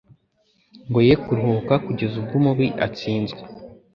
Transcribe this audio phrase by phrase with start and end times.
[0.87, 3.41] ngo ye kuruhuka kugeza ubwo umubi atsinzwe